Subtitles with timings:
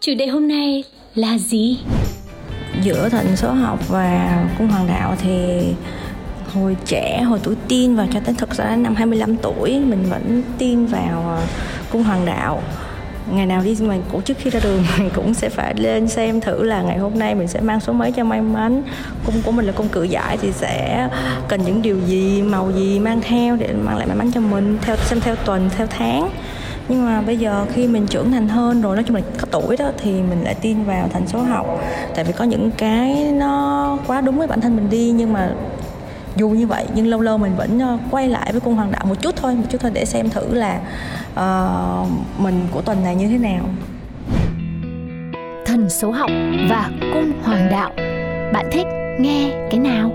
[0.00, 1.78] chủ đề hôm nay là gì?
[2.82, 5.60] Giữa thịnh số học và cung hoàng đạo thì
[6.54, 10.42] hồi trẻ, hồi tuổi teen và cho tới thực ra năm 25 tuổi, mình vẫn
[10.58, 11.46] tin vào à,
[11.92, 12.62] cung hoàng đạo.
[13.32, 16.40] Ngày nào đi mình cũng trước khi ra đường mình cũng sẽ phải lên xem
[16.40, 18.82] thử là ngày hôm nay mình sẽ mang số mấy cho may mắn.
[19.26, 21.08] Cung của mình là cung cự giải thì sẽ
[21.48, 24.78] cần những điều gì, màu gì mang theo để mang lại may mắn cho mình,
[24.82, 26.30] theo, xem theo tuần, theo tháng
[26.90, 29.76] nhưng mà bây giờ khi mình trưởng thành hơn rồi nói chung là có tuổi
[29.76, 31.66] đó thì mình lại tin vào thành số học.
[32.14, 35.50] Tại vì có những cái nó quá đúng với bản thân mình đi nhưng mà
[36.36, 39.04] dù như vậy nhưng lâu lâu mình vẫn ờ, quay lại với cung hoàng đạo
[39.06, 40.80] một chút thôi một chút thôi để xem thử là
[41.32, 43.64] uh, mình của tuần này như thế nào.
[45.66, 46.30] Thần số học
[46.70, 47.90] và cung hoàng đạo.
[48.52, 48.86] Bạn thích
[49.18, 50.10] nghe cái nào?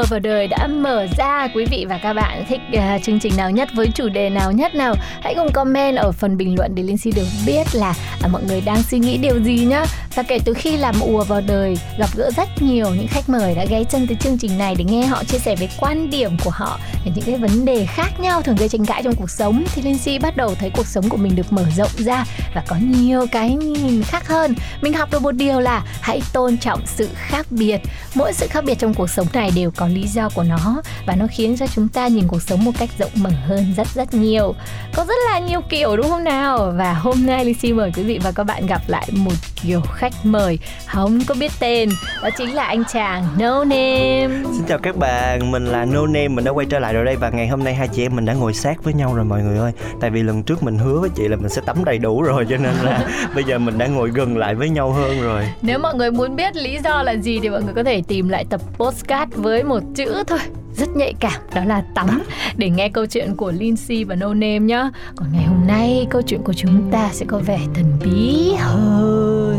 [0.00, 1.48] Hello, vào đời đã mở ra.
[1.54, 4.52] Quý vị và các bạn thích uh, chương trình nào nhất với chủ đề nào
[4.52, 7.94] nhất nào Hãy cùng comment ở phần bình luận để Linh Si được biết là
[8.24, 9.84] uh, mọi người đang suy nghĩ điều gì nhá.
[10.14, 13.54] Và kể từ khi làm ùa vào đời gặp gỡ rất nhiều những khách mời
[13.54, 16.36] đã ghé chân tới chương trình này để nghe họ chia sẻ về quan điểm
[16.44, 19.30] của họ về những cái vấn đề khác nhau thường gây tranh cãi trong cuộc
[19.30, 22.24] sống thì Linh Si bắt đầu thấy cuộc sống của mình được mở rộng ra
[22.54, 24.54] và có nhiều cái nhìn khác hơn.
[24.80, 27.80] Mình học được một điều là hãy tôn trọng sự khác biệt.
[28.14, 31.16] Mỗi sự khác biệt trong cuộc sống này đều có lý do của nó và
[31.16, 34.14] nó khiến cho chúng ta nhìn cuộc sống một cách rộng mở hơn rất rất
[34.14, 34.54] nhiều.
[34.94, 36.72] Có rất là nhiều kiểu đúng không nào?
[36.76, 39.80] Và hôm nay Linh Si mời quý vị và các bạn gặp lại một kiểu
[39.80, 40.58] khách mời.
[40.86, 41.88] Không có biết tên
[42.22, 44.28] đó chính là anh chàng No Name.
[44.52, 47.16] Xin chào các bạn, mình là No Name, mình đã quay trở lại rồi đây
[47.16, 49.42] và ngày hôm nay hai chị em mình đã ngồi sát với nhau rồi mọi
[49.42, 49.72] người ơi.
[50.00, 52.46] Tại vì lần trước mình hứa với chị là mình sẽ tắm đầy đủ rồi
[52.50, 55.48] cho nên là bây giờ mình đã ngồi gần lại với nhau hơn rồi.
[55.62, 58.28] Nếu mọi người muốn biết lý do là gì thì mọi người có thể tìm
[58.28, 60.38] lại tập postcard với một chữ thôi
[60.76, 62.22] rất nhạy cảm đó là tắm
[62.56, 64.90] để nghe câu chuyện của Lindsay và No Name nhá.
[65.16, 69.58] Còn ngày hôm nay câu chuyện của chúng ta sẽ có vẻ thần bí hơn.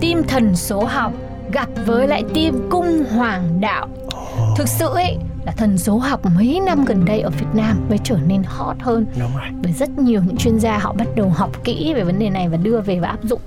[0.00, 1.12] Tim thần số học
[1.52, 3.88] gặp với lại tim cung hoàng đạo.
[4.56, 5.16] Thực sự ấy
[5.46, 8.76] là thần số học mấy năm gần đây ở Việt Nam mới trở nên hot
[8.80, 12.04] hơn Đúng rồi với rất nhiều những chuyên gia họ bắt đầu học kỹ về
[12.04, 13.40] vấn đề này và đưa về và áp dụng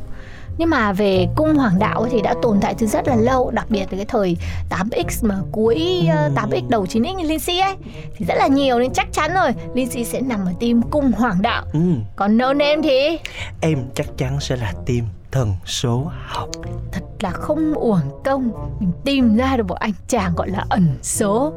[0.58, 3.66] nhưng mà về cung hoàng đạo thì đã tồn tại từ rất là lâu đặc
[3.70, 4.38] biệt là cái thời
[4.70, 7.76] 8x mà cuối ờ, 8x đầu 9x như Lindsay ấy
[8.18, 11.42] thì rất là nhiều nên chắc chắn rồi Lindsay sẽ nằm ở team cung hoàng
[11.42, 11.66] đạo.
[11.74, 11.80] Ừ,
[12.16, 13.18] còn no name thì?
[13.62, 16.50] Em chắc chắn sẽ là team thần số học.
[16.92, 18.52] Thật là không uổng công.
[18.80, 21.54] Mình tìm ra được một anh chàng gọi là ẩn số.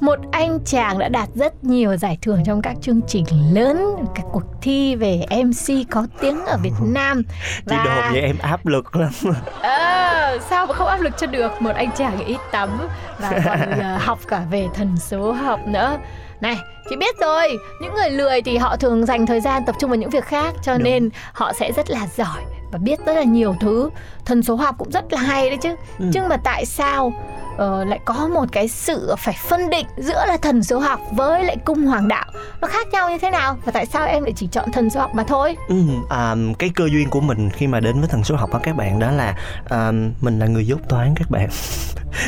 [0.00, 4.24] Một anh chàng đã đạt rất nhiều giải thưởng trong các chương trình lớn các
[4.32, 7.22] cuộc thi về MC có tiếng ở Việt Nam.
[7.70, 9.10] Chị đồn vậy em áp lực lắm.
[9.62, 11.62] Ờ, sao mà không áp lực cho được?
[11.62, 12.70] Một anh chàng ít tắm
[13.18, 15.98] và còn ờ, học cả về thần số học nữa.
[16.40, 16.56] Này
[16.90, 19.96] chị biết rồi những người lười thì họ thường dành thời gian tập trung vào
[19.96, 20.82] những việc khác cho Đúng.
[20.84, 23.90] nên họ sẽ rất là giỏi và biết rất là nhiều thứ
[24.24, 26.10] thần số học cũng rất là hay đấy chứ Ừ.
[26.12, 27.12] nhưng mà tại sao
[27.58, 31.44] uh, lại có một cái sự phải phân định giữa là thần số học với
[31.44, 32.26] lại cung hoàng đạo.
[32.60, 33.56] Nó khác nhau như thế nào?
[33.64, 35.56] Và tại sao em lại chỉ chọn thần số học mà thôi?
[35.68, 35.76] Ừ,
[36.10, 38.76] à, Cái cơ duyên của mình khi mà đến với thần số học á các
[38.76, 39.36] bạn đó là
[39.68, 41.48] à, Mình là người dốt toán các bạn.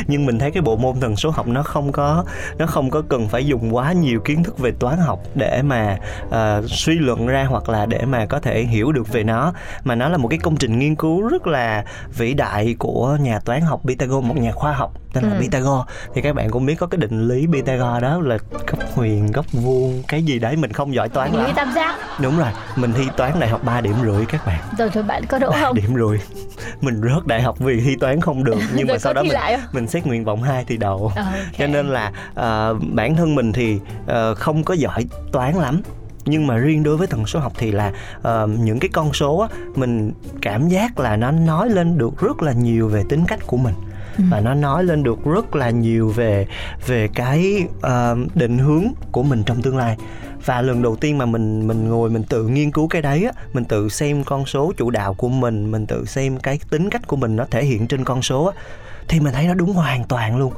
[0.07, 2.25] Nhưng mình thấy cái bộ môn thần số học nó không có
[2.57, 5.97] nó không có cần phải dùng quá nhiều kiến thức về toán học để mà
[6.27, 9.53] uh, suy luận ra hoặc là để mà có thể hiểu được về nó.
[9.83, 11.85] Mà nó là một cái công trình nghiên cứu rất là
[12.17, 15.41] vĩ đại của nhà toán học Pythagore một nhà khoa học tên là Ừ.
[15.41, 15.83] Pythagore.
[16.13, 18.37] Thì các bạn cũng biết có cái định lý Pythagore đó là
[18.67, 21.51] góc huyền góc vuông cái gì đấy mình không giỏi toán lắm.
[21.55, 21.95] tam giác.
[22.21, 24.59] Đúng rồi mình thi toán đại học 3 điểm rưỡi các bạn.
[24.77, 25.75] Rồi thôi bạn có đỗ 3 không?
[25.75, 26.19] điểm rưỡi.
[26.81, 29.33] Mình rớt đại học vì thi toán không được nhưng mà sau đó mình
[29.71, 31.11] mình xét nguyện vọng 2 thì đậu.
[31.15, 31.33] Ờ, ok.
[31.57, 35.81] cho nên là ờ, bản thân mình thì ờ, không có giỏi toán lắm.
[36.25, 37.91] Nhưng mà riêng đối với thần số học thì là
[38.21, 42.41] ờ, những cái con số á mình cảm giác là nó nói lên được rất
[42.41, 43.73] là nhiều về tính cách của mình
[44.21, 44.27] Ừ.
[44.29, 46.47] và nó nói lên được rất là nhiều về
[46.87, 49.97] về cái uh, định hướng của mình trong tương lai.
[50.45, 53.31] Và lần đầu tiên mà mình mình ngồi mình tự nghiên cứu cái đấy á
[53.53, 57.07] mình tự xem con số chủ đạo của mình mình tự xem cái tính cách
[57.07, 58.61] của mình nó thể hiện trên con số á
[59.07, 60.53] thì mình thấy nó đúng hoàn toàn luôn.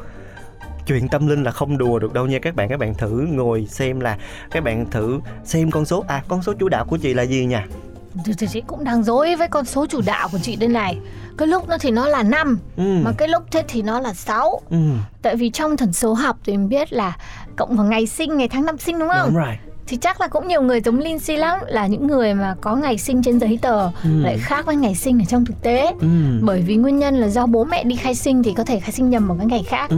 [0.87, 2.39] Chuyện tâm linh là không đùa được đâu nha.
[2.41, 4.17] Các bạn các bạn thử ngồi xem là
[4.51, 7.45] các bạn thử xem con số à con số chủ đạo của chị là gì
[7.45, 7.65] nha?
[8.25, 10.97] Thì, thì chị cũng đang dối với con số chủ đạo của chị đây này.
[11.37, 13.01] Cái lúc nó thì nó là 5 ừ.
[13.03, 14.77] mà cái lúc thế thì nó là 6 ừ.
[15.21, 17.17] Tại vì trong thần số học thì mình biết là
[17.55, 19.27] cộng vào ngày sinh ngày tháng năm sinh đúng không?
[19.27, 19.57] Đúng rồi
[19.87, 22.97] thì chắc là cũng nhiều người giống Lindsay lắm là những người mà có ngày
[22.97, 24.09] sinh trên giấy tờ Ừ.
[24.23, 26.07] lại khác với ngày sinh ở trong thực tế ừ
[26.41, 28.91] bởi vì nguyên nhân là do bố mẹ đi khai sinh thì có thể khai
[28.91, 29.97] sinh nhầm một cái ngày khác ừ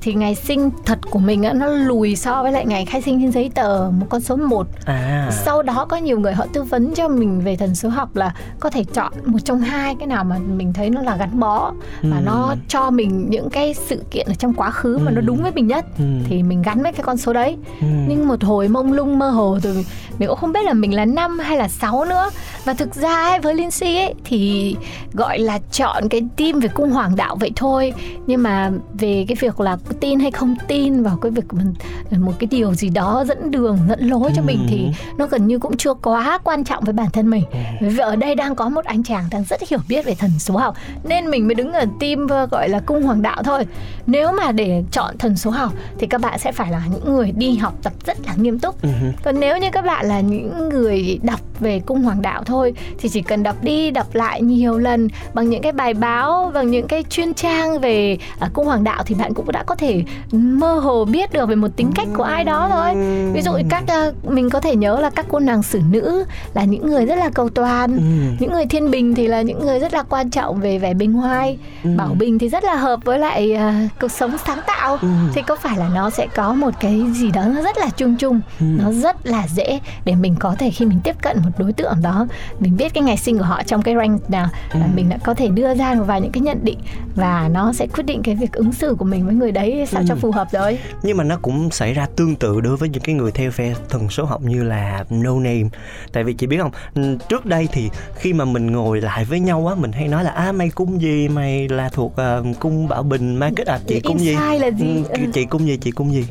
[0.00, 3.20] thì ngày sinh thật của mình á, nó lùi so với lại ngày khai sinh
[3.22, 6.62] trên giấy tờ một con số 1 à sau đó có nhiều người họ tư
[6.62, 10.06] vấn cho mình về thần số học là có thể chọn một trong hai cái
[10.06, 11.72] nào mà mình thấy nó là gắn bó
[12.02, 12.22] và Ừ.
[12.24, 15.24] nó cho mình những cái sự kiện ở trong quá khứ mà nó Ừ.
[15.26, 16.04] đúng với mình nhất ừ.
[16.28, 17.86] thì mình gắn với cái con số đấy ừ.
[18.08, 19.86] nhưng một hồi mông lung mơ hồ rồi.
[20.18, 22.30] Mình cũng không biết là mình là năm hay là 6 nữa.
[22.64, 24.76] Và thực ra ấy, với Lindsay ấy thì
[25.12, 27.92] gọi là chọn cái team về cung hoàng đạo vậy thôi.
[28.26, 31.74] Nhưng mà về cái việc là tin hay không tin vào cái việc mình
[32.18, 34.66] một cái điều gì đó dẫn đường dẫn lối cho mình Ừ.
[34.68, 34.88] thì
[35.18, 37.44] nó gần như cũng chưa quá quan trọng với bản thân mình.
[37.80, 40.30] Bởi vì ở đây đang có một anh chàng đang rất hiểu biết về thần
[40.38, 43.66] số học nên mình mới đứng ở team ờ, gọi là cung hoàng đạo thôi.
[44.06, 47.32] Nếu mà để chọn thần số học thì các bạn sẽ phải là những người
[47.32, 48.82] đi học tập rất là nghiêm túc.
[48.82, 48.88] Ừ.
[49.22, 53.08] còn nếu như các bạn là những người đọc về cung hoàng đạo thôi thì
[53.08, 56.86] chỉ cần đọc đi đọc lại nhiều lần bằng những cái bài báo bằng những
[56.88, 60.02] cái chuyên trang về à, cung hoàng đạo thì bạn cũng đã có thể
[60.32, 62.94] mơ hồ biết được về một tính cách của ai đó thôi
[63.32, 66.24] ví dụ các à, mình có thể nhớ là các cô nàng sử nữ
[66.54, 68.36] là những người rất là cầu toàn Ừ.
[68.40, 71.12] những người thiên bình thì là những người rất là quan trọng về vẻ bình
[71.12, 71.90] hoai Ừ.
[71.96, 75.08] bảo bình thì rất là hợp với lại à, cuộc sống sáng tạo Ừ.
[75.34, 78.16] thì có phải là nó sẽ có một cái gì đó nó rất là chung
[78.16, 78.66] chung Ừ.
[78.78, 81.94] nó rất là dễ để mình có thể khi mình tiếp cận một đối tượng
[82.02, 82.26] đó.
[82.60, 84.90] Mình biết cái ngày sinh của họ trong cái rank nào là Ừ.
[84.94, 86.78] mình đã có thể đưa ra một vài những cái nhận định
[87.14, 90.02] và nó sẽ quyết định cái việc ứng xử của mình với người đấy sao
[90.08, 90.18] cho Ừ.
[90.20, 90.78] phù hợp rồi.
[91.02, 93.74] Nhưng mà nó cũng xảy ra tương tự đối với những cái người theo phe
[93.88, 95.64] thần số học như là no name.
[96.12, 99.40] Tại vì chị biết không ừ, trước đây thì khi mà mình ngồi lại với
[99.40, 101.28] nhau á mình hay nói là à mày cung gì?
[101.28, 103.78] Mày là thuộc ờ, cung bảo bình market à?
[103.86, 104.30] Chị cung gì?
[104.30, 105.04] Insight là gì?
[105.08, 105.76] Ừ, chị cung gì?
[105.76, 106.24] Chị cung gì?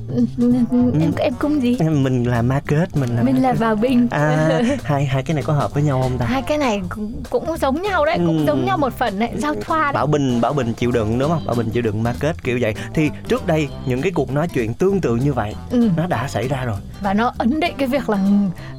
[1.01, 1.77] Em em cung gì?
[1.80, 5.53] Mình là market mình là mình là bảo bình à hai hai cái này có
[5.53, 8.45] hợp với nhau không ta hai cái này cũng, cũng giống nhau đấy cũng Ừ.
[8.47, 11.29] giống nhau một phần đấy giao thoa đấy Bảo Bình Bảo Bình chịu đựng đúng
[11.29, 11.45] không?
[11.45, 12.73] Bảo Bình chịu đựng market kiểu vậy.
[12.94, 15.89] Thì trước đây những cái cuộc nói chuyện tương tự như vậy ừ.
[15.97, 16.77] nó đã xảy ra rồi.
[17.01, 18.17] và nó ấn định cái việc là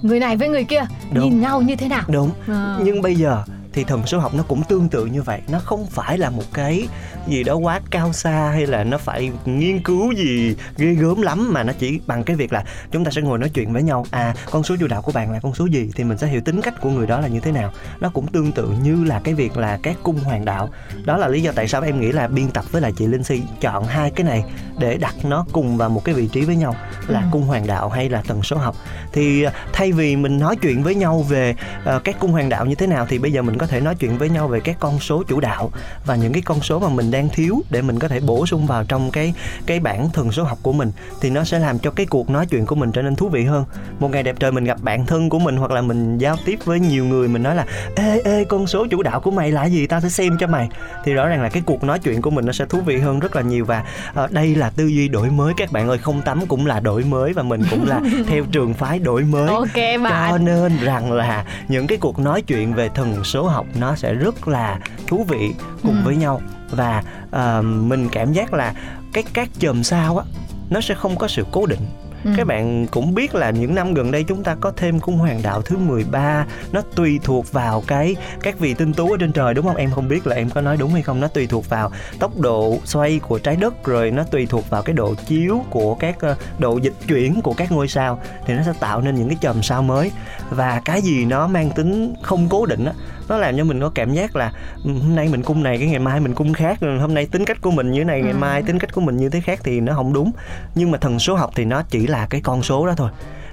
[0.03, 0.81] người này với người kia
[1.13, 1.25] Đúng.
[1.25, 2.31] nhìn nhau như thế nào Đúng.
[2.49, 2.81] Ờ.
[2.85, 5.41] Nhưng bây giờ thì thần số học nó cũng tương tự như vậy.
[5.49, 6.89] Nó không phải là một cái
[7.29, 11.53] gì đó quá cao xa hay là nó phải nghiên cứu gì ghê gớm lắm
[11.53, 14.07] mà nó chỉ bằng cái việc là chúng ta sẽ ngồi nói chuyện với nhau.
[14.11, 16.41] À con số chủ đạo của bạn là con số gì thì mình sẽ hiểu
[16.41, 17.73] tính cách của người đó là như thế nào.
[18.01, 20.69] Nó cũng tương tự như là cái việc là các cung hoàng đạo.
[21.05, 23.25] Đó là lý do tại sao em nghĩ là biên tập với lại chị Linh
[23.25, 24.45] Si chọn hai cái này
[24.79, 26.77] để đặt nó cùng vào một cái vị trí với nhau
[27.09, 27.27] là Ừ.
[27.33, 28.77] cung hoàng đạo hay là tần số học.
[29.13, 32.67] Thì à, thay vì mình nói chuyện với nhau về ờ, các cung hoàng đạo
[32.67, 34.77] như thế nào thì bây giờ mình có thể nói chuyện với nhau về các
[34.81, 35.71] con số chủ đạo
[36.07, 38.67] và những cái con số mà mình đang thiếu để mình có thể bổ sung
[38.67, 39.35] vào trong cái
[39.67, 42.47] cái bảng thần số học của mình thì nó sẽ làm cho cái cuộc nói
[42.47, 43.65] chuyện của mình trở nên thú vị hơn.
[43.99, 46.59] Một ngày đẹp trời mình gặp bạn thân của mình hoặc là mình giao tiếp
[46.65, 47.67] với nhiều người mình nói là
[47.97, 49.87] ê ê con số chủ đạo của mày là gì?
[49.87, 50.69] Tao sẽ xem cho mày.
[51.05, 53.21] Thì rõ ràng là cái cuộc nói chuyện của mình nó sẽ thú vị hơn
[53.21, 53.85] rất là nhiều và
[54.15, 55.55] ờ, đây là tư duy đổi mới.
[55.57, 58.75] Các bạn ơi không tắm cũng là đổi mới và mình cũng là theo trường
[58.75, 59.49] phái đổi mới.
[59.49, 63.67] Ok cho bạn nên rằng là những cái cuộc nói chuyện về thần số học
[63.75, 66.03] nó sẽ rất là thú vị cùng Ừ.
[66.05, 66.41] với nhau.
[66.71, 68.75] Và ờ, mình cảm giác là
[69.13, 70.25] cái các chòm sao á
[70.71, 71.87] nó sẽ không có sự cố định.
[72.25, 72.31] Ừ.
[72.37, 75.41] các bạn cũng biết là những năm gần đây chúng ta có thêm cung hoàng
[75.43, 79.55] đạo thứ 13 nó tùy thuộc vào cái các vị tinh tú ở trên trời
[79.55, 79.77] đúng không?
[79.77, 81.21] Em không biết là em có nói đúng hay không?
[81.21, 84.83] Nó tùy thuộc vào tốc độ xoay của trái đất rồi nó tùy thuộc vào
[84.83, 88.63] cái độ chiếu của các ờ, độ dịch chuyển của các ngôi sao thì nó
[88.63, 90.11] sẽ tạo nên những cái chòm sao mới.
[90.51, 92.93] Và cái gì nó mang tính không cố định á
[93.31, 94.53] nó làm cho mình có cảm giác là
[94.85, 97.27] ừ, hôm nay mình cung này cái ngày mai mình cung khác rồi hôm nay
[97.27, 98.37] tính cách của mình như thế này ngày Ừ.
[98.39, 100.31] mai tính cách của mình như thế khác thì nó không đúng.
[100.75, 103.11] Nhưng mà thần số học thì nó chỉ là cái con số đó thôi.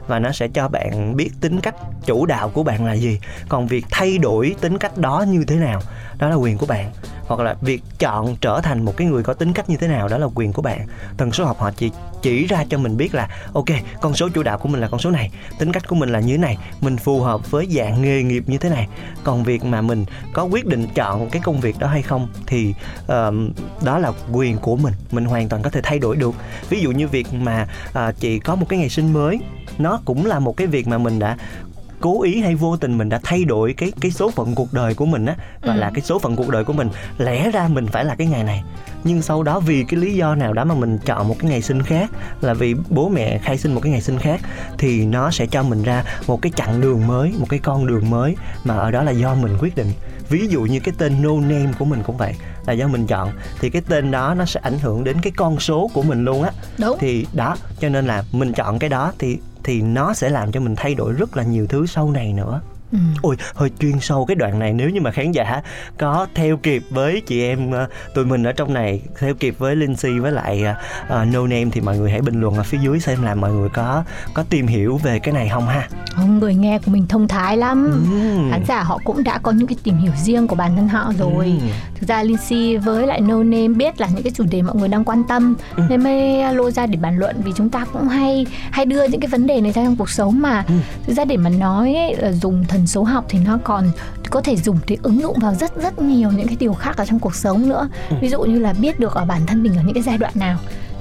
[0.07, 3.19] Và nó sẽ cho bạn biết tính cách chủ đạo của bạn là gì.
[3.50, 5.81] Còn việc thay đổi tính cách đó như thế nào
[6.19, 6.91] đó là quyền của bạn
[7.27, 10.07] hoặc là việc chọn trở thành một cái người có tính cách như thế nào
[10.07, 10.88] đó là quyền của bạn.
[11.17, 11.91] Tần số học họ chỉ
[12.22, 13.65] chỉ ra cho mình biết là ok
[14.01, 16.19] con số chủ đạo của mình là con số này tính cách của mình là
[16.19, 18.88] như thế này mình phù hợp với dạng nghề nghiệp như thế này.
[19.24, 22.74] Còn việc mà mình có quyết định chọn cái công việc đó hay không thì
[23.01, 23.34] uh,
[23.84, 26.36] đó là quyền của mình mình hoàn toàn có thể thay đổi được.
[26.69, 29.39] Ví dụ như việc mà uh, chị có một cái ngày sinh mới
[29.77, 31.38] nó cũng là một cái việc mà mình đã
[32.01, 34.94] cố ý hay vô tình mình đã thay đổi cái cái số phận cuộc đời
[34.94, 35.80] của mình á và Ừ.
[35.80, 38.44] là cái số phận cuộc đời của mình lẽ ra mình phải là cái ngày
[38.44, 38.63] này.
[39.04, 41.62] Nhưng sau đó vì cái lý do nào đó mà mình chọn một cái ngày
[41.62, 42.10] sinh khác
[42.42, 44.42] là vì bố mẹ khai sinh một cái ngày sinh khác
[44.77, 48.10] thì nó sẽ cho mình ra một cái chặng đường mới một cái con đường
[48.10, 49.92] mới mà ở đó là do mình quyết định.
[50.30, 52.34] Ví dụ như cái tên no name của mình cũng vậy
[52.68, 55.60] là do mình chọn thì cái tên đó nó sẽ ảnh hưởng đến cái con
[55.60, 56.51] số của mình luôn á.
[56.80, 56.98] Đúng.
[57.00, 60.59] Thì đó cho nên là mình chọn cái đó thì thì nó sẽ làm cho
[60.59, 62.98] mình thay đổi rất là nhiều thứ sau này nữa ừ.
[63.22, 65.62] ôi hơi chuyên sâu cái đoạn này nếu như mà khán giả
[65.98, 69.75] có theo kịp với chị em ờ, tụi mình ở trong này theo kịp với
[69.75, 70.63] Lindsay với lại
[71.03, 73.51] uh, No Name thì mọi người hãy bình luận ở phía dưới xem là mọi
[73.51, 74.03] người có
[74.34, 77.58] có tìm hiểu về cái này không ha Không, người nghe của mình thông thái
[77.58, 78.51] lắm Ừm.
[78.51, 81.12] khán giả họ cũng đã có những cái tìm hiểu riêng của bản thân họ
[81.20, 81.70] rồi Ừm.
[82.00, 84.88] thực ra Lindsay với lại No Name biết là những cái chủ đề mọi người
[84.88, 85.84] đang quan tâm Ừ.
[85.89, 89.22] nên mới lôi ra để bàn luận vì chúng ta cũng hay hay đưa những
[89.22, 90.74] cái vấn đề này ra trong cuộc sống mà Ừ.
[91.08, 93.91] thực ra để mà nói ấy, là dùng thần số học thì nó còn
[94.29, 97.05] có thể dùng để ứng dụng vào rất rất nhiều những cái điều khác ở
[97.05, 98.15] trong cuộc sống nữa Ừ.
[98.22, 100.34] ví dụ như là biết được ở bản thân mình ở những cái giai đoạn
[100.36, 100.57] nào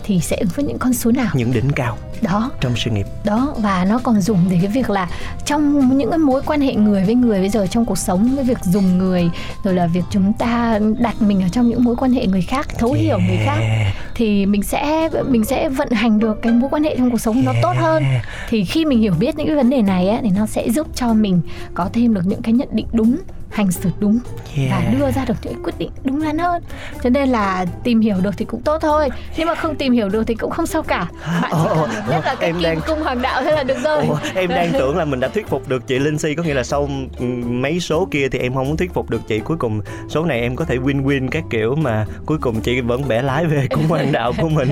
[0.06, 1.30] thì sẽ ứng với những con số nào?
[1.34, 1.98] Những đỉnh cao.
[2.22, 2.50] Đó.
[2.60, 3.06] Trong sự nghiệp.
[3.24, 5.08] Đó và nó còn dùng để cái việc là
[5.44, 8.44] trong những cái mối quan hệ người với người bây giờ trong cuộc sống cái
[8.44, 9.30] việc dùng người
[9.64, 12.66] rồi là việc chúng ta đặt mình ở trong những mối quan hệ người khác
[12.78, 13.94] thấu hiểu người khác Yeah.
[14.14, 17.44] thì mình sẽ mình sẽ vận hành được cái mối quan hệ trong cuộc sống
[17.44, 18.02] nó tốt hơn.
[18.02, 18.24] Yeah.
[18.48, 20.86] thì khi mình hiểu biết những cái vấn đề này á thì nó sẽ giúp
[20.94, 21.40] cho mình
[21.74, 23.16] có thêm được những cái nhận định đúng
[23.56, 24.18] hành xử đúng
[24.58, 24.70] Yeah.
[24.70, 26.62] và đưa ra được những quyết định đúng đắn hơn.
[27.02, 30.08] Cho nên là tìm hiểu được thì cũng tốt thôi nhưng mà không tìm hiểu
[30.08, 31.06] được thì cũng không sao cả.
[31.42, 33.62] Bạn chỉ cần nhất ồ, là cái em kim đang- cung hoàng đạo thế là
[33.62, 34.06] được rồi.
[34.06, 36.62] Ủa, em đang tưởng là mình đã thuyết phục được chị Lindsay có nghĩa là
[36.62, 39.38] sau ừ, mấy số kia thì em không muốn thuyết phục được chị.
[39.40, 42.80] Cuối cùng số này em có thể win win các kiểu mà cuối cùng chị
[42.80, 44.68] vẫn bẻ lái về cung hoàng đạo của mình.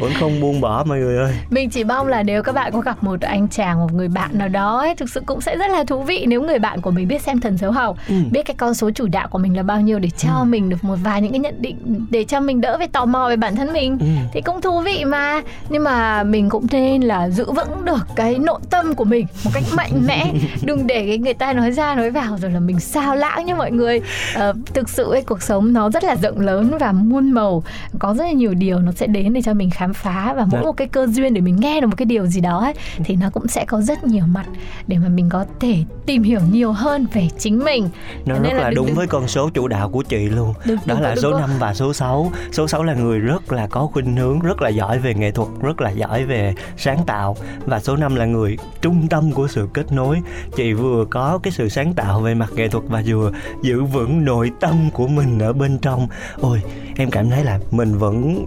[0.00, 1.34] Vẫn không buông bỏ mọi người ơi.
[1.50, 4.30] Mình chỉ mong là nếu các bạn có gặp một anh chàng một người bạn
[4.38, 6.90] nào đó ấy, thực sự cũng sẽ rất là thú vị nếu người bạn của
[6.90, 8.14] mình biết xem thần số học, Ừ.
[8.32, 10.84] biết cái con số chủ đạo của mình là bao nhiêu để cho mình được
[10.84, 13.56] một vài những cái nhận định để cho mình đỡ phải tò mò về bản
[13.56, 13.98] thân mình.
[14.00, 14.06] Ừ.
[14.32, 15.40] Thì cũng thú vị mà.
[15.68, 19.50] Nhưng mà mình cũng nên là giữ vững được cái nội tâm của mình một
[19.54, 20.32] cách mạnh mẽ,
[20.62, 23.54] đừng để cái người ta nói ra nói vào rồi là mình sao lãng nha
[23.54, 24.00] mọi người.
[24.34, 27.62] Ờ, thực sự ấy cuộc sống nó rất là rộng lớn và muôn màu,
[27.98, 30.60] có rất là nhiều điều nó sẽ đến để cho mình khám phá và mỗi
[30.60, 30.66] Dạ.
[30.66, 33.16] một cái cơ duyên để mình nghe được một cái điều gì đó ấy, thì
[33.16, 34.46] nó cũng sẽ có rất nhiều mặt
[34.86, 37.88] để mà mình có thể tìm hiểu nhiều hơn về chính mình
[38.26, 40.54] nó rất là đừng- đúng đừng- với con số chủ đạo của chị luôn.
[40.64, 43.18] Đừng- đó đừng là đừng số có- 5 và số 6 số 6 là người
[43.18, 46.54] rất là có khuynh hướng rất là giỏi về nghệ thuật rất là giỏi về
[46.76, 47.36] sáng tạo.
[47.66, 50.20] Và số 5 là người trung tâm của sự kết nối.
[50.56, 53.32] Chị vừa có cái sự sáng tạo về mặt nghệ thuật và vừa
[53.62, 56.08] giữ vững nội tâm của mình ở bên trong.
[56.40, 56.62] Ôi
[56.96, 58.46] em cảm thấy là mình vẫn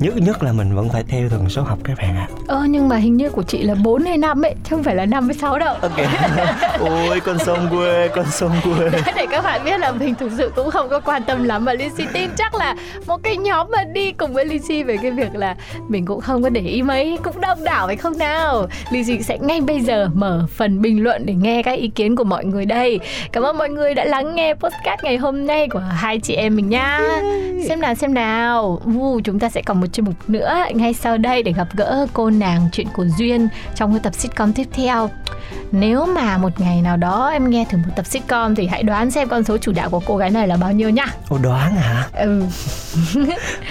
[0.00, 2.28] nhất nhất là mình vẫn phải theo thần số học các bạn ạ.
[2.46, 4.94] Ơ nhưng mà hình như của chị là 4 hay 5 ấy chứ không phải
[4.94, 5.74] là 5 với 6 đâu.
[5.82, 5.96] Ok.
[6.80, 8.90] Ôi con sông quê con sông quê.
[9.16, 11.74] Để các bạn biết là mình thực sự cũng không có quan tâm lắm và
[11.74, 12.76] Lizzy tin chắc là
[13.06, 15.56] một cái nhóm mà đi cùng với Lizzy về cái việc là
[15.88, 18.66] mình cũng không có để ý mấy cũng đông đảo phải không nào?
[18.90, 22.24] Lizzy sẽ ngay bây giờ mở phần bình luận để nghe các ý kiến của
[22.24, 23.00] mọi người đây.
[23.32, 26.56] Cảm ơn mọi người đã lắng nghe podcast ngày hôm nay của hai chị em
[26.56, 27.00] mình nha.
[27.68, 28.80] Xem nào xem nào.
[28.84, 32.06] Vu, chúng ta sẽ còn một chuyên mục nữa ngay sau đây để gặp gỡ
[32.12, 35.10] cô nàng chuyện của duyên trong cái tập sitcom tiếp theo
[35.72, 39.10] nếu mà một ngày nào đó em nghe thử một tập sitcom thì hãy đoán
[39.10, 41.06] xem con số chủ đạo của cô gái này là bao nhiêu nhá.
[41.28, 42.42] ôi đoán hả Ừ.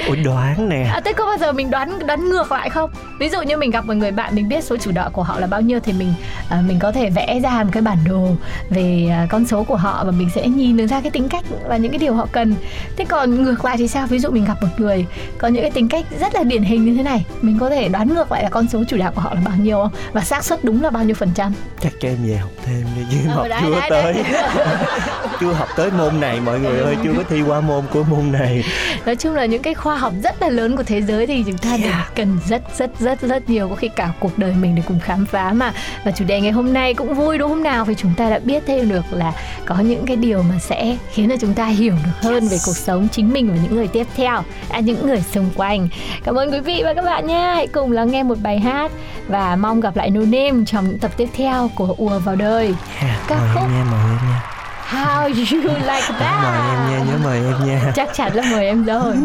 [0.08, 2.90] ôi đoán nè À, thế có bao giờ mình đoán đoán ngược lại không?
[3.20, 5.40] Ví dụ như mình gặp một người bạn mình biết số chủ đạo của họ
[5.40, 6.14] là bao nhiêu thì mình
[6.50, 8.28] à, mình có thể vẽ ra một cái bản đồ
[8.70, 11.44] về à, con số của họ và mình sẽ nhìn được ra cái tính cách
[11.68, 12.56] và những cái điều họ cần.
[12.98, 14.08] Thế còn ngược lại thì sao?
[14.08, 15.06] Ví dụ mình gặp một người
[15.38, 17.88] có những cái tính cách rất là điển hình như thế này, mình có thể
[17.88, 19.92] đoán ngược lại là con số chủ đạo của họ là bao nhiêu không?
[20.14, 21.54] Và xác suất đúng là bao nhiêu phần trăm?
[21.90, 24.14] Chắc cho em về học thêm đi chứ Ờ, học đấy, chưa đấy, tới.
[24.14, 24.24] Đấy.
[25.40, 28.32] chưa học tới môn này mọi người ơi chưa có thi qua môn của môn
[28.32, 28.64] này.
[29.06, 31.58] Nói chung là những cái khoa học rất là lớn của thế giới thì chúng
[31.58, 32.16] ta Yeah.
[32.16, 35.26] cần rất rất rất rất nhiều có khi cả cuộc đời mình để cùng khám
[35.26, 35.74] phá mà.
[36.06, 37.86] Và chủ đề ngày hôm nay cũng vui đúng không nào?
[37.86, 39.34] Vì chúng ta đã biết thêm được là
[39.66, 42.78] có những cái điều mà sẽ khiến cho chúng ta hiểu được hơn về cuộc
[42.78, 45.88] sống chính mình và những người tiếp theo à, những người xung quanh.
[46.24, 47.54] Cảm ơn quý vị và các bạn nha.
[47.56, 48.92] Hãy cùng lắng nghe một bài hát
[49.28, 52.76] và mong gặp lại No Name trong những tập tiếp theo của ùa vào đời
[53.02, 54.44] yeah, mời khúc em nha, mời em nha.
[54.90, 56.44] How you like that?
[56.44, 57.92] Mời em nha, nhớ mời em nha.
[57.96, 59.16] Chắc chắn là mời em rồi.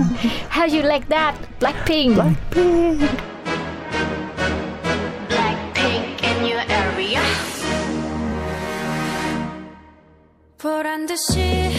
[0.51, 1.35] How you like that?
[1.61, 2.17] Blackpink.
[2.17, 3.01] Blackpink.
[5.29, 7.21] Blackpink in your area.
[10.63, 11.71] 보란 듯이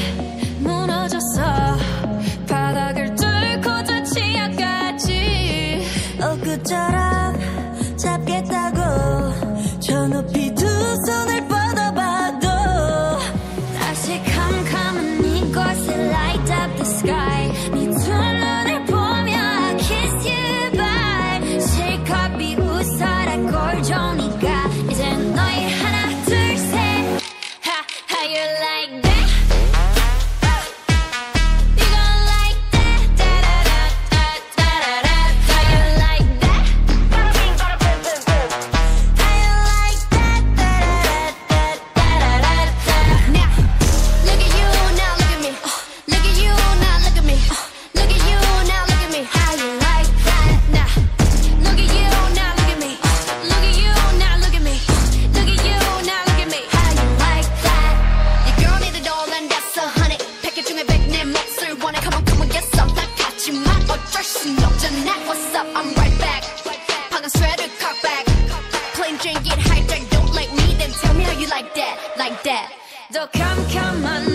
[73.11, 74.34] So come, come on.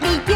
[0.00, 0.29] đi làm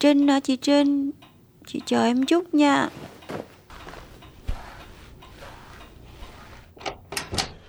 [0.00, 1.10] Trinh hả chị Trinh?
[1.66, 2.88] Chị chờ em chút nha.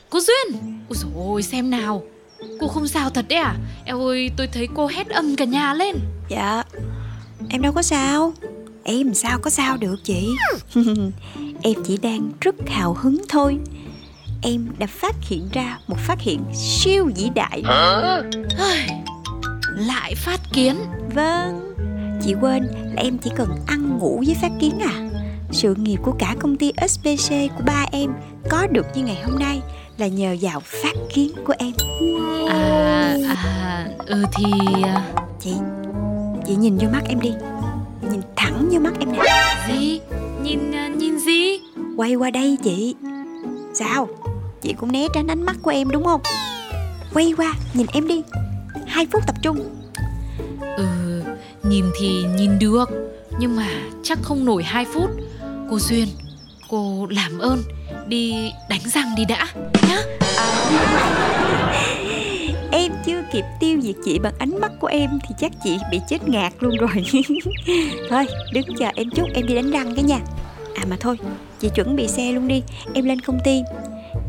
[0.10, 2.04] Cô Duyên Ôi dồi ôi xem nào
[2.60, 5.74] Cô không sao thật đấy à Eo ơi tôi thấy cô hét âm cả nhà
[5.74, 5.96] lên
[6.30, 6.63] Dạ.
[7.50, 8.34] Em đâu có sao.
[8.84, 10.30] Em sao có sao được chị?
[11.63, 13.58] em chỉ đang rất hào hứng thôi.
[14.41, 17.63] Em đã phát hiện ra một phát hiện siêu vĩ đại.
[19.76, 20.76] Lại phát kiến
[21.15, 21.72] Vâng.
[22.24, 25.10] Chị quên là em chỉ cần ăn ngủ với phát kiến à.
[25.52, 28.14] Sự nghiệp của cả công ty SBC của ba em
[28.50, 29.62] có được như ngày hôm nay
[29.98, 31.72] là nhờ vào phát kiến của em.
[32.50, 34.44] À, à ừ thì
[34.84, 35.54] à, Chị,
[36.48, 37.34] chị nhìn vô mắt em đi.
[38.12, 39.20] Nhìn thẳng vô mắt em nè.
[39.68, 40.00] Gì
[40.44, 41.60] Nhìn à, nhìn gì
[41.98, 42.96] Quay qua đây chị
[43.74, 44.08] Sao
[44.62, 46.22] Chị cũng né tránh ánh mắt của em đúng không
[47.14, 48.22] Quay qua nhìn em đi
[48.88, 49.81] Hai phút tập trung
[51.72, 52.90] Nhìn thì nhìn được,
[53.40, 53.68] Nhưng mà
[54.04, 55.10] chắc không nổi 2 phút.
[55.70, 56.08] Cô Duyên,
[56.70, 57.64] Cô làm ơn
[58.08, 59.48] Đi đánh răng đi đã,
[59.90, 60.02] Nhá.
[62.72, 66.00] Em chưa kịp tiêu diệt chị bằng ánh mắt của em Thì chắc chị bị
[66.10, 67.06] chết ngạt luôn rồi.
[68.10, 70.20] Thôi, đứng chờ em chút, em đi đánh răng cái nha.
[70.76, 71.18] À mà thôi,
[71.60, 73.62] Chị chuẩn bị xe luôn đi, Em lên công ty.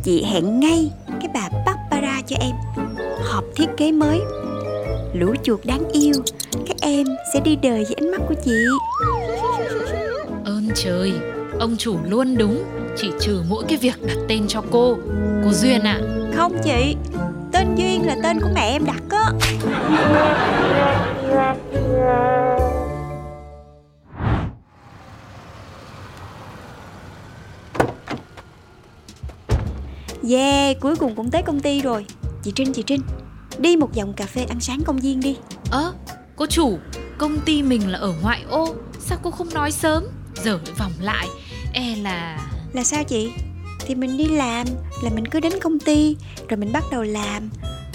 [0.04, 2.52] Chị hẹn ngay cái bà Barbara cho em.
[3.24, 4.20] Họp thiết kế mới.
[5.14, 6.14] Lũ chuột đáng yêu.
[6.66, 8.52] Các em sẽ đi đời với ánh mắt của chị.
[10.44, 11.12] Ơn trời
[11.60, 12.64] Ông chủ luôn đúng.
[12.96, 14.98] Chỉ trừ mỗi cái việc đặt tên cho cô.
[15.44, 16.00] Cô Duyên ạ.
[16.34, 16.96] Không chị
[17.52, 19.32] Tên Duyên là tên của mẹ em đặt á.
[30.30, 32.06] Yeah, cuối cùng cũng tới công ty rồi.
[32.42, 33.00] Chị Trinh, chị Trinh
[33.58, 35.36] Đi một vòng cà phê ăn sáng công viên đi.
[35.70, 35.92] Ơ
[36.36, 36.78] cô chủ
[37.18, 38.74] Công ty mình là ở ngoại ô.
[39.00, 40.04] Sao cô không nói sớm?
[40.44, 41.28] Giờ lại vòng lại.
[41.72, 42.38] E là
[42.72, 43.32] Là sao chị?
[43.86, 44.66] Thì mình đi làm
[45.02, 46.16] Là mình cứ đến công ty
[46.48, 47.50] Rồi mình bắt đầu làm.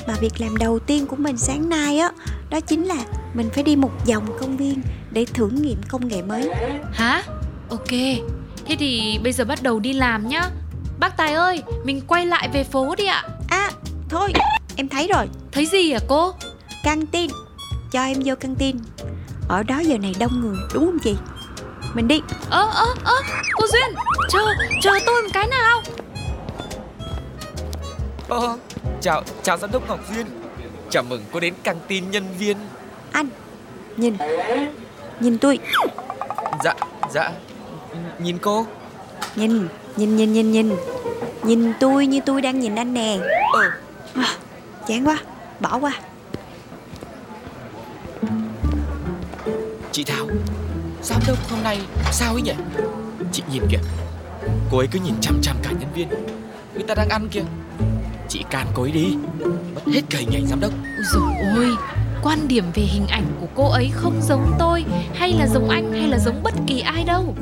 [0.07, 2.11] Mà việc làm đầu tiên của mình sáng nay á
[2.49, 6.21] Đó chính là mình phải đi một vòng công viên Để thử nghiệm công nghệ
[6.21, 6.49] mới.
[6.93, 7.23] Hả?
[7.69, 7.91] Ok.
[8.65, 10.49] Thế thì bây giờ bắt đầu đi làm nhá.
[10.99, 13.23] Bác Tài ơi Mình quay lại về phố đi ạ.
[13.49, 13.71] À
[14.09, 14.33] thôi
[14.75, 15.25] em thấy rồi
[15.57, 16.33] Thấy gì hả cô?
[16.83, 17.31] Căng tin.
[17.91, 18.77] Cho em vô căng tin.
[19.47, 21.15] Ở đó giờ này đông người đúng không chị?
[21.93, 22.21] Mình đi.
[22.49, 23.13] Ơ ơ ơ
[23.53, 23.95] Cô Duyên
[24.29, 24.39] Chờ
[24.81, 25.81] chờ tôi một cái nào.
[28.27, 28.57] Ờ,
[29.01, 30.25] chào, chào giám đốc Ngọc Duyên.
[30.89, 32.57] Chào mừng cô đến căng tin nhân viên.
[33.11, 33.27] Anh
[33.97, 34.17] Nhìn
[35.19, 35.59] Nhìn tôi.
[36.63, 36.73] Dạ,
[37.13, 37.31] dạ
[38.19, 38.65] Nhìn cô.
[39.35, 40.75] Nhìn Nhìn nhìn nhìn nhìn.
[41.43, 43.17] Nhìn tôi như tôi đang nhìn anh nè.
[43.53, 44.23] Ờ,
[44.87, 45.17] Chán quá
[45.59, 45.91] Bỏ qua.
[49.91, 50.27] Chị Thảo
[51.01, 51.79] Giám đốc hôm nay
[52.11, 52.53] sao ấy nhỉ?
[53.31, 53.77] Chị nhìn kìa
[54.71, 56.09] Cô ấy cứ nhìn chăm chăm cả nhân viên.
[56.73, 57.43] Người ta đang ăn kìa.
[58.29, 59.15] Chị can cô ấy đi.
[59.75, 60.71] Mất hết cả hình ảnh giám đốc.
[60.97, 61.77] Ôi dồi ôi
[62.23, 65.91] Quan điểm về hình ảnh của cô ấy không giống tôi Hay là giống anh
[65.91, 67.35] hay là giống bất kỳ ai đâu.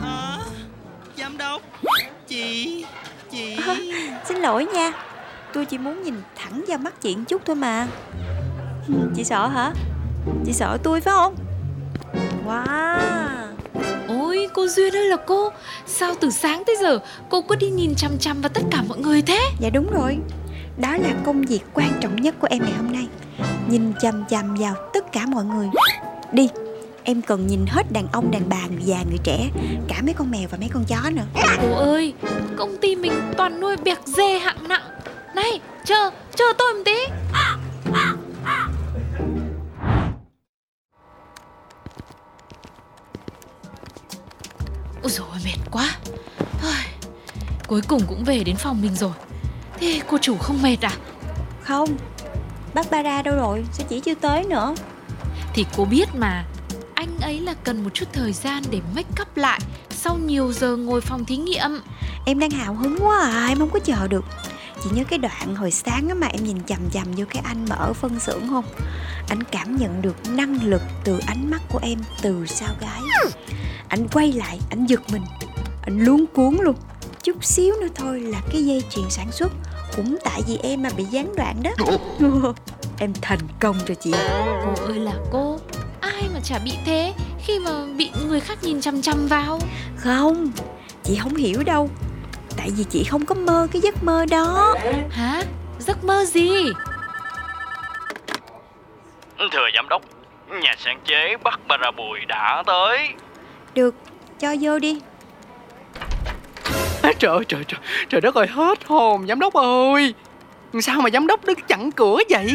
[0.00, 0.38] Hả?
[1.16, 1.62] Giám đốc?
[2.28, 2.84] Chị
[3.30, 3.56] Chị.
[4.28, 4.92] Xin lỗi nha
[5.56, 7.88] Tôi chỉ muốn nhìn thẳng vào mắt chị một chút thôi mà.
[8.88, 9.72] Ừ, Chị sợ hả?
[10.46, 11.34] Chị sợ tôi phải không?
[12.46, 12.98] Wow.
[14.08, 15.50] Ôi cô Duyên ơi là cô
[15.86, 18.98] Sao từ sáng tới giờ cô cứ đi nhìn chằm chằm vào tất cả mọi
[18.98, 19.40] người thế?
[19.60, 20.18] Dạ đúng rồi.
[20.78, 23.06] Đó là công việc quan trọng nhất của em ngày hôm nay.
[23.70, 25.68] Nhìn chằm chằm vào tất cả mọi người.
[26.32, 26.48] Đi
[27.04, 29.50] Em cần nhìn hết đàn ông, đàn bà, người già, người trẻ
[29.88, 31.26] Cả mấy con mèo và mấy con chó nữa.
[31.62, 32.14] Cô ơi
[32.56, 34.82] Công ty mình toàn nuôi bẹc dê hạng nặng
[35.36, 36.96] Này chờ chờ tôi một tí.
[45.02, 45.96] Ôi dồi mệt quá.
[47.66, 49.12] Cuối cùng cũng về đến phòng mình rồi.
[49.80, 50.92] Thế cô chủ không mệt à?
[51.62, 51.96] Không
[52.74, 54.74] Bác Bara đâu rồi Sao chỉ chưa tới nữa?
[55.54, 56.44] Thì cô biết mà
[56.94, 60.76] Anh ấy là cần một chút thời gian để make up lại Sau nhiều giờ
[60.76, 61.80] ngồi phòng thí nghiệm.
[62.26, 64.24] Em đang hào hứng quá à Em không có chờ được
[64.86, 67.76] Chị nhớ cái đoạn hồi sáng mà em nhìn chằm chằm vô cái anh mà
[67.76, 68.64] ở phân xưởng không?
[69.28, 73.02] Anh cảm nhận được năng lực từ ánh mắt của em từ sau gái.
[73.88, 75.22] Anh quay lại, anh giật mình.
[75.82, 76.76] Anh luống cuốn luôn.
[77.22, 79.52] Chút xíu nữa thôi là cái dây chuyền sản xuất
[79.96, 81.70] Cũng tại vì em mà bị gián đoạn đó.
[82.98, 84.12] Em thành công rồi chị.
[84.64, 85.58] Cô ơi là cô
[86.00, 89.60] Ai mà chả bị thế Khi mà bị người khác nhìn chằm chằm vào?
[89.96, 90.50] Không,
[91.04, 91.90] chị không hiểu đâu
[92.56, 94.74] Tại vì chị không có mơ cái giấc mơ đó.
[95.10, 95.42] Hả?
[95.78, 96.50] Giấc mơ gì?
[99.52, 100.02] Thưa giám đốc,
[100.62, 103.08] nhà sáng chế Bắc Bà Bùi đã tới.
[103.74, 103.94] Được,
[104.40, 105.00] cho vô đi.
[107.02, 110.14] À, trời ơi, trời trời trời đất ơi hết hồn giám đốc ơi.
[110.80, 112.52] Sao mà giám đốc đứng chặn cửa vậy?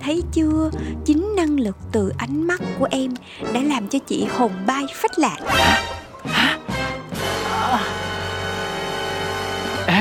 [0.00, 0.70] Thấy chưa,
[1.04, 3.14] chính năng lực từ ánh mắt của em
[3.54, 5.36] Đã làm cho chị hồn bay phách lạc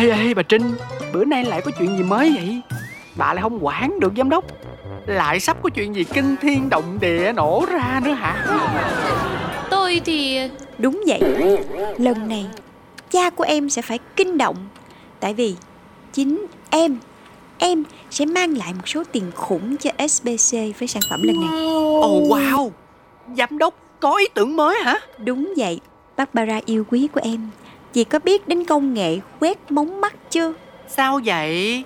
[0.02, 0.76] ê ê bà trinh.
[1.14, 2.62] Bữa nay lại có chuyện gì mới vậy?
[3.16, 4.46] Bà lại không quản được giám đốc.
[5.06, 8.46] Lại sắp có chuyện gì kinh thiên động địa nổ ra nữa hả?
[9.70, 10.50] Tôi thì
[10.82, 11.22] Đúng vậy,
[11.98, 12.46] lần này
[13.12, 14.56] cha của em sẽ phải kinh động.
[15.20, 15.56] Tại vì
[16.14, 16.98] chính em,
[17.58, 21.50] em sẽ mang lại một số tiền khủng cho SBC với sản phẩm lần này.
[22.02, 22.70] Ồ wow.
[23.38, 25.00] Giám đốc có ý tưởng mới hả?
[25.18, 25.80] Đúng vậy,
[26.18, 27.50] Barbara yêu quý của em
[27.94, 30.54] Chị có biết đến công nghệ quét mống mắt chưa?
[30.88, 31.84] sao vậy?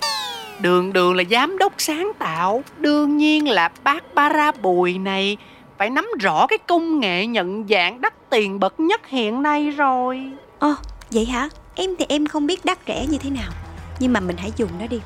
[0.60, 2.64] Đường đường là giám đốc sáng tạo.
[2.78, 5.38] Đương nhiên là bác bara bùi này
[5.78, 10.32] phải nắm rõ cái công nghệ nhận dạng đắt tiền bậc nhất hiện nay rồi.
[10.60, 10.74] Ồ,
[11.12, 11.50] vậy hả?
[11.76, 13.52] Em thì em không biết đắt rẻ như thế nào.
[14.00, 15.00] Nhưng mà mình hãy dùng nó đi.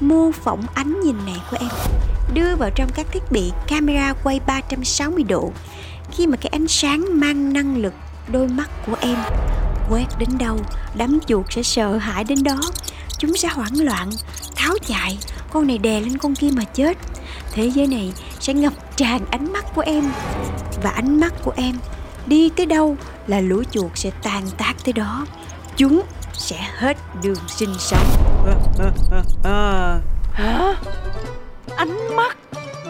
[0.00, 1.70] Mô phỏng ánh nhìn này của em.
[2.34, 5.52] Đưa vào trong các thiết bị camera quay 360 độ.
[6.12, 7.94] Khi mà cái ánh sáng mang năng lực
[8.32, 9.16] đôi mắt của em
[9.90, 10.58] Quét đến đâu,
[10.94, 12.60] đám chuột sẽ sợ hãi đến đó.
[13.18, 14.10] Chúng sẽ hoảng loạn,
[14.56, 15.18] tháo chạy
[15.52, 16.98] Con này đè lên con kia mà chết.
[17.52, 20.04] Thế giới này sẽ ngập tràn ánh mắt của em.
[20.82, 21.78] Và ánh mắt của em
[22.26, 22.96] đi tới đâu
[23.26, 25.26] là lũ chuột sẽ tàn tác tới đó.
[25.76, 28.06] Chúng sẽ hết đường sinh sống.
[30.32, 30.74] Hả?
[31.76, 32.36] Ánh mắt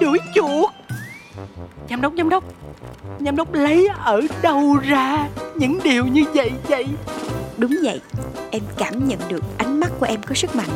[0.01, 0.71] đuổi chuột
[1.91, 2.45] giám đốc giám đốc.
[3.21, 6.87] Giám đốc lấy ở đâu ra những điều như vậy vậy?
[7.57, 8.01] Đúng vậy.
[8.51, 10.69] Em cảm nhận được ánh mắt của em có sức mạnh.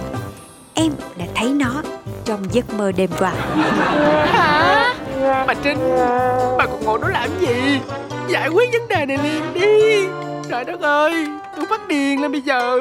[0.74, 1.82] Em đã thấy nó
[2.24, 3.32] trong giấc mơ đêm qua.
[4.26, 4.94] Hả?
[5.46, 5.78] Bà trinh
[6.58, 7.80] bà còn ngồi đó làm gì?
[8.28, 10.04] Giải quyết vấn đề này liền đi.
[10.50, 12.80] Trời đất ơi tôi phát điên lên bây giờ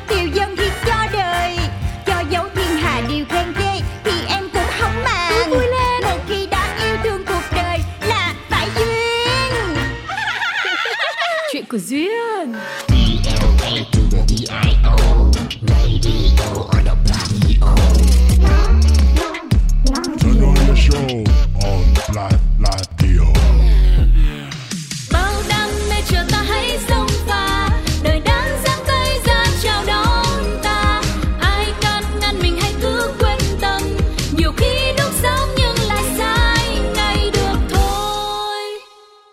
[11.79, 12.40] Chuyện